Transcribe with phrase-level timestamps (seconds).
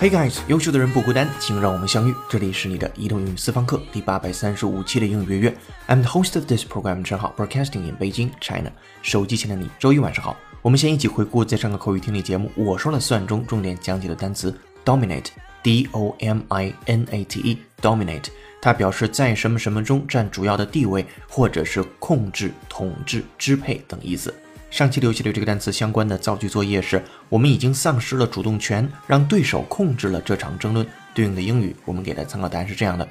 [0.00, 2.14] Hey guys，优秀的人不孤单，请让我们相遇。
[2.26, 5.56] 这里是你的移动英语私房课第八百三十五期的英语月月。
[5.88, 8.72] I'm the host of this program，称号，broadcasting in Beijing, China。
[9.02, 10.38] 手机前的你，周一晚上好。
[10.62, 18.28] 我们先一起回顾在上个口语听力节目我说了算中重点讲解的单词 dominate，d o m i n a t e，dominate，
[18.62, 24.34] 它表示在什么什么中占主要的地位，或者是控制、统治、支配等意思。
[24.70, 30.86] 上期留起的这个单词相关的造句作业是：我们已经丧失了主动权，让对手控制了这场争论。
[31.12, 33.06] 对应的英语，我们给的参考答案是这样的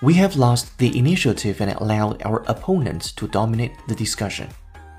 [0.00, 4.44] ：We have lost the initiative and allowed our opponents to dominate the discussion。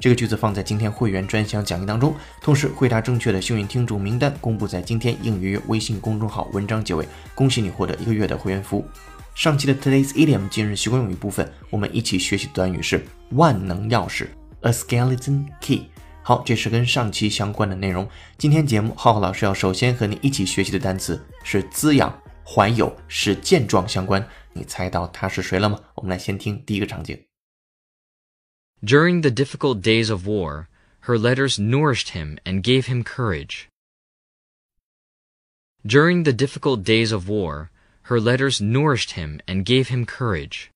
[0.01, 7.07] 这个句子放在今天会员专享讲义当中，同时回答正确的幸运听众名单公布在今天英语微信公众号文章结尾。
[7.33, 8.85] 恭喜你获得一个月的会员服务。
[9.33, 14.27] 上期的 Today's Idiom 今日习惯用语部分，我们一起学习的短语是万能钥匙
[14.61, 15.83] ，a skeleton key。
[16.22, 18.08] 好，这是跟上期相关的内容。
[18.36, 24.26] 今天节目，浩浩老师要首先和你一起学习的单词是滋养、怀有、使健壮相关。
[24.52, 25.78] 你猜到他是谁了吗？
[25.94, 27.16] 我们来先听第一个场景。
[28.82, 30.66] During the difficult days of war,
[31.04, 33.68] her letters nourished him and gave him courage.
[35.84, 37.68] During the difficult days of war,
[38.08, 40.69] her letters nourished him and gave him courage.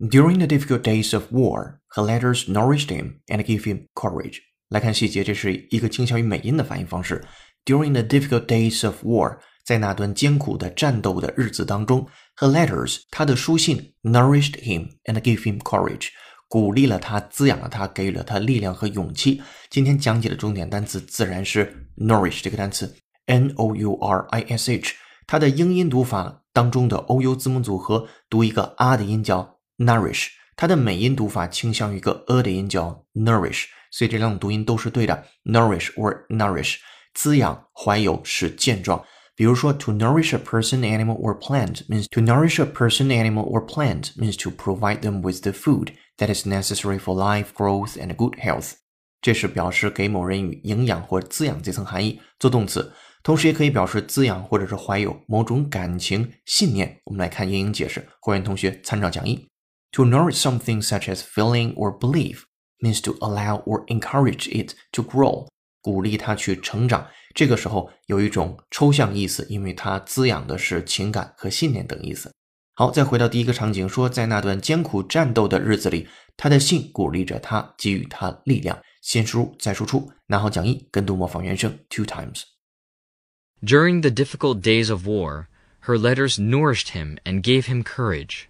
[0.00, 4.38] During the difficult days of war, her letters nourished him and gave him courage.
[4.68, 7.24] 来看细节，这是一个倾向于美音的发音方式。
[7.64, 16.08] During the difficult days of war，在那段艰苦的战斗的日子当中，her letters，她的书信 nourished him and gave him courage，
[16.48, 19.40] 鼓励了他，滋养了他，给予了他力量和勇气。
[19.70, 22.92] 今天讲解的重点单词自然是 nourish 这个单词
[23.26, 24.94] ，n o u r i s h，
[25.28, 29.53] 它的英音读法当中的 o u 字母组合读一个 r 的音叫。
[29.78, 35.24] nourish，它的美音读法倾向于一个 a 的音叫 nourish，所以这两种读音都是对的。
[35.44, 36.76] nourish or nourish，
[37.14, 39.04] 滋养、怀有、使健壮。
[39.36, 44.36] 比如说，to nourish a person, animal or plant means to nourish a person, animal or plant means
[44.40, 48.74] to provide them with the food that is necessary for life, growth and good health。
[49.20, 52.92] 这是表示给某人以营养或滋养这层含义，做动词。
[53.24, 57.00] 同时也可以表示滋养或者是怀有某种感情、信念。
[57.04, 59.48] 我们来看英英解释，欢迎同学参照讲义。
[59.93, 62.43] To nourish something such as feeling or belief
[62.79, 65.47] means to allow or encourage it to grow，
[65.81, 67.07] 鼓励它去成长。
[67.33, 72.31] 这个时候有一种抽象意思，因为它滋养的是情感和信念等意思。
[72.75, 78.81] 好，再回到第一个场景，说在那段艰苦战斗的日子里，他的信鼓励着他，给予他力量。
[79.01, 85.47] 先输入再输出，拿好讲义，跟读模仿原声 two times。During the difficult days of war,
[85.85, 88.43] her letters nourished him and gave him courage.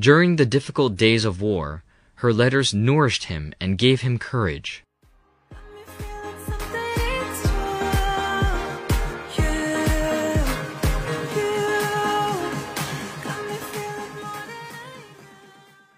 [0.00, 1.82] During the difficult days of war,
[2.22, 4.78] her letters nourished him and gave him courage.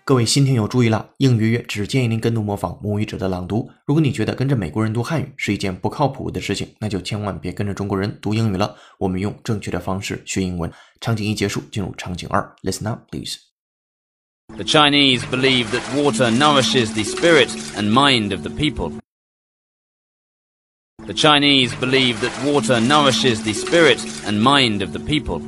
[0.05, 3.71] 各位新听友注意了，应约约只建议您跟读模仿母语者的朗读。
[3.87, 8.75] 如果你觉得跟着美国人读汉语是一件不靠谱的事情，那就千万别跟着中国人读英语了。
[8.99, 10.69] 我们用正确的方式学英文。
[11.01, 13.54] 场景一结束，进入场景二，Listen up, please.
[14.58, 18.94] The Chinese believe that water nourishes the spirit and mind of the people.
[21.06, 25.48] The Chinese believe that water nourishes the spirit and mind of the people.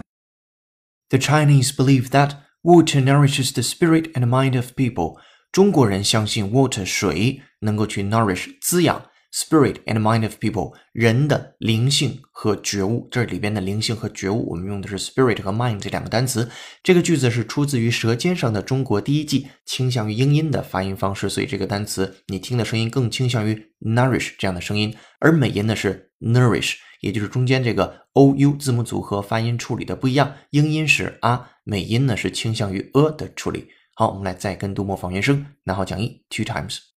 [1.10, 5.20] The Chinese believe that water nourishes the spirit and mind of people.
[5.52, 9.06] 中国人相信 water 水能够去 nourish 滋养
[9.37, 13.07] spirit and mind of people，人的灵性和觉悟。
[13.11, 16.49] 这里边的灵性和觉悟，我们用的是 spirit 和 mind 这两个单词。
[16.83, 33.69] 这个句子是出自于《舌尖上的中国》第一季，倾向于英音的发音方式，所以这个单词你听的声音更倾向于 nourish 这样的声音，而美音呢是 nourish，也就是中间这个 o u 字母组合发音处理的不一样，英音是啊，美音呢是倾向于 a 的处理。
[33.95, 36.96] 好，我们来再跟读模仿原声，拿好讲义，two times。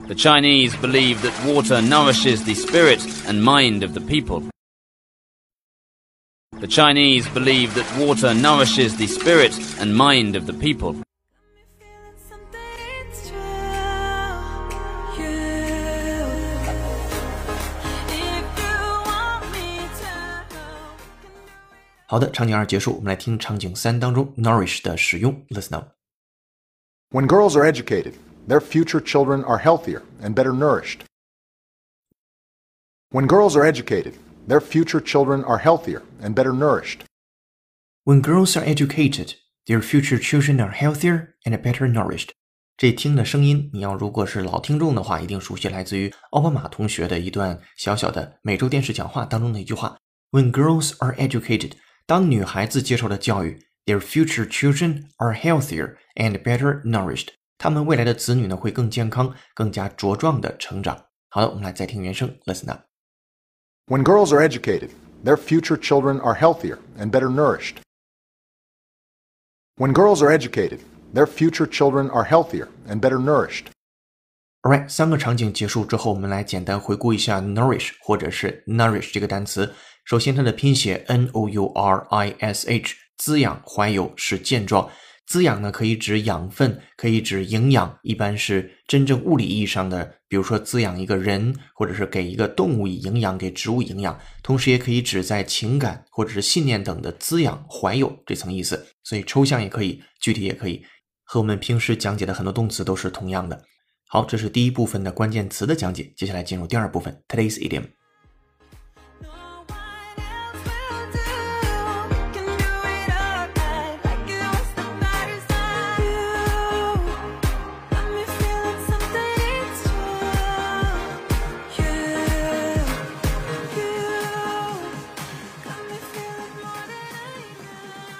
[0.00, 4.48] The Chinese believe that water nourishes the spirit and mind of the people.
[6.60, 11.02] The Chinese believe that water nourishes the spirit and mind of the people.
[22.08, 25.44] 好的，场景二结束，我们来听场景三当中 nourish 的使用。
[25.48, 25.88] Listen up.
[27.10, 28.12] When girls are educated,
[28.47, 30.99] their future children are healthier and better nourished.
[33.11, 34.13] When girls are educated,
[34.47, 37.01] their future children are healthier and better nourished.
[38.03, 39.35] When girls are educated,
[39.67, 42.29] their future children are healthier and better nourished.
[42.77, 49.97] 这听的声音，你要如果是老听众的话，一定熟悉，来自于奥巴马同学的一段小小的美洲电视讲话当中的一句话：
[50.31, 51.73] When girls are educated，
[52.07, 57.27] 当女孩子接受了教育，their future children are healthier and better nourished，
[57.57, 61.05] 他们未来的子女呢会更健康、更加茁壮的成长。
[61.29, 64.89] 好的，我们来再听原声，Listen up。When girls are educated,
[65.23, 67.75] their future children are healthier and better nourished.
[69.77, 70.79] When girls are educated,
[71.13, 73.65] their future children are healthier and better nourished.
[74.63, 79.73] Alright，三个场景结束之后，我们来简单回顾一下 nourish 或者是 nourish 这个单词。
[80.05, 84.89] 首先，它的拼写 n o u r i s h，滋养、怀有、使健壮。
[85.26, 94.16] 滋养呢，可以指养分，可以指营养，一般是真正物理意义上的，比如说滋养一个人，或者是给一个动物以营养，给植物营养。
[94.42, 98.86] 同时，也可以指在情感或者是信念等的滋养、怀有这层意思。
[99.02, 100.84] 所以，抽象也可以，具体也可以，
[101.24, 103.60] 和我们平时讲解的很多动词都是同样的。
[104.08, 107.86] 好，这是第一部分的关键词的讲解，接下来进入第二部分，Today's idiom。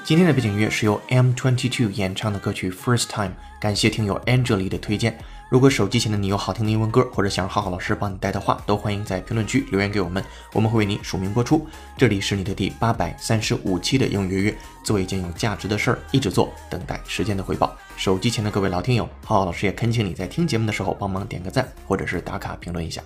[0.07, 5.19] 今天的背景音乐是由 M22 演唱的歌曲 First Time，感谢听友 Angela 的推荐。
[5.49, 10.23] 如果手机前的你有好听的英文歌，或者想让浩浩老师帮你带的话，都欢迎在评论区留言给我们，
[10.53, 11.67] 我们会为你署名播出。
[11.99, 17.77] 这里是你的第八百三十五期的英语约约，做一件有价值的事儿，一直做，等待时间的回报。
[17.97, 23.03] 手机前的各位老听友，浩浩老师也恳请你在听节目的时候帮忙点个赞，或者是打卡评论一下。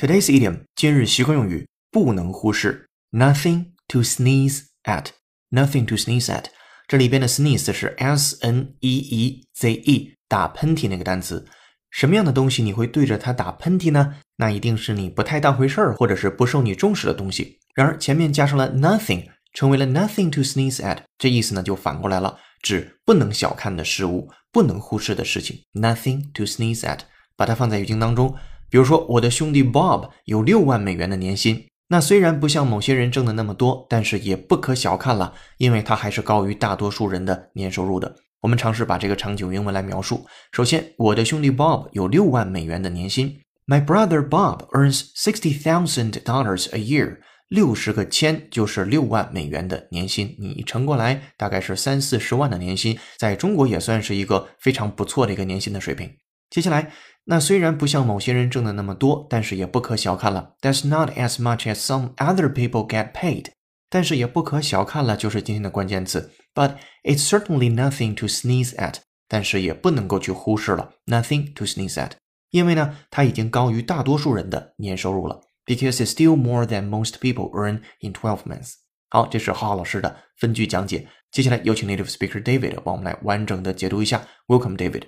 [0.00, 5.08] Today's idiom 今日习惯用语不能忽视，nothing to sneeze at。
[5.50, 6.46] nothing to sneeze at，
[6.88, 11.46] 这里边的 sneeze 是 s n e e z e，打喷嚏那个单词。
[11.90, 14.14] 什么样的东西你会对着它打喷嚏呢？
[14.36, 17.58] 那一定是你不太当回事儿，或者是不受你重视的东西。
[17.74, 25.60] 然而前面加上了 nothing，成为了 nothing to sneeze at，这意思呢就反过来了，指不能小看的事物，不能忽视的事情。
[25.74, 27.00] nothing to sneeze at，
[27.36, 28.34] 把它放在语境当中。
[28.70, 31.66] 比如说，我的兄弟 Bob 有六万美元的年薪。
[31.88, 38.14] 那虽然不像某些人挣的那么多，但是也不可小看了，因为他还是高于大多数人的年收入的。
[38.42, 40.24] 我们尝试把这个场景用英文来描述。
[40.52, 43.40] 首先，我的兄弟 Bob 有六万美元的年薪。
[43.66, 47.18] My brother Bob earns sixty thousand dollars a year。
[47.48, 56.08] 六十个千就是六万美元的年薪，你乘过来大概是三四十万的年薪，在中国也算是一个非常不错的一个年薪的水平。
[56.48, 56.92] 接下来。
[57.24, 60.54] 那虽然不像某些人挣的那么多，但是也不可小看了。
[60.60, 63.46] That's not as much as some other people get paid。
[63.88, 66.30] 但是也不可小看了，就是今天的关键词。
[66.54, 68.96] But it's certainly nothing to sneeze at。
[69.28, 72.12] 但是也不能够去忽视了，nothing to sneeze at。
[72.50, 75.40] 因为呢，它已经高于大多数人的年收入了。
[75.66, 78.74] Because it's still more than most people earn in twelve months。
[79.08, 81.06] 好，这是浩浩老师的分句讲解。
[81.30, 84.26] 接下来有请 native speaker David 帮我们来完整的解读一下。
[84.48, 85.02] Welcome, David。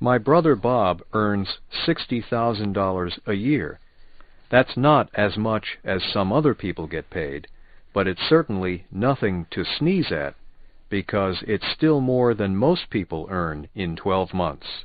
[0.00, 3.80] My brother Bob earns $60,000 a year.
[4.50, 7.46] That's not as much as some other people get paid,
[7.94, 10.34] but it's certainly nothing to sneeze at
[10.90, 14.84] because it's still more than most people earn in 12 months.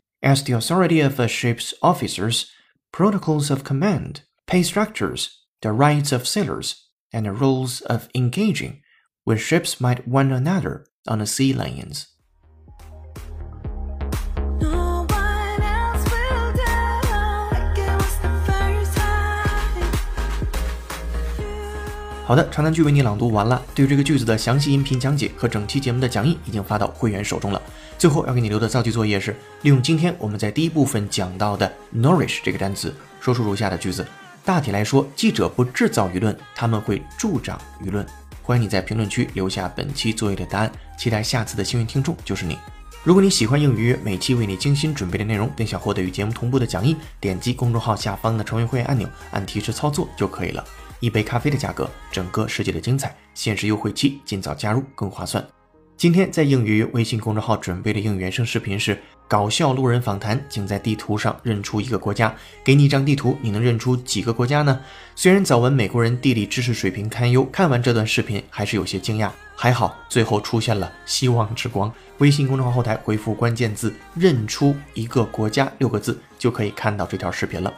[0.21, 2.51] as the authority of a ship's officers,
[2.91, 8.81] protocols of command, pay structures, the rights of sailors, and the rules of engaging
[9.23, 12.07] when ships might one another on the sea lanes.
[22.31, 23.61] 好的，长难句为你朗读完了。
[23.75, 27.61] 对于这个句子的详细音频讲解和整期节目的讲义已经发到会员手中了。
[27.97, 34.07] 最后要给你留的造句作业是，利用今天我们在第一部分讲到的 nourish 这个单词，说出如下的句子。
[34.45, 38.05] 大体来说，记者不制造舆论，他们会助长舆论。
[38.41, 42.57] 欢迎你在评论区留下本期作业的答案，期待下次的幸运听众就是你。
[43.03, 50.63] 如果你喜欢英语约每期为你精心准备的内容，并想获得与节目同步的讲义，点击公众号下方的成为会员按钮，按提示操作就可以了。
[51.01, 55.45] 一杯咖啡的价格，整个世界的精彩，限时优惠期，尽早加入更划算。
[55.97, 62.33] 今天在英语微信公众号准备的英语原声视频是搞笑路人访谈，请在地图上认出一个国家。
[62.63, 64.79] 给你一张地图，你能认出几个国家呢？
[65.15, 69.29] 虽然早闻美国人地理知识水平堪忧，看完这段视频还是有些惊讶。
[69.55, 71.91] 还好，最后出现了希望之光。
[72.17, 77.71] 微信公众号后台回复关键字“认出一个国家”六个字，就可以看到这条视频了。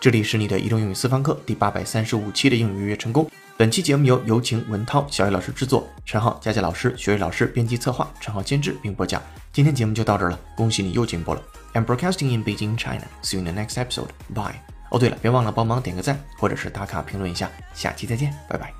[0.00, 3.30] 这里是你的移动英语私房课第八百三十五期的英语预约成功。
[3.58, 9.22] 本期节目由有请文涛、小雨老师制作，陈浩、佳佳老师、学瑞老师编辑策划，陈浩监制并播讲。
[9.52, 11.42] 今天节目就到这儿了，恭喜你又进步了。
[11.74, 13.02] I'm broadcasting in Beijing, China.
[13.22, 14.08] See you in the next episode.
[14.34, 14.54] Bye.
[14.90, 17.50] 哦，对了，别忘了帮忙点个赞，或者是打卡评论一下。
[17.74, 18.72] 下期再见，拜拜。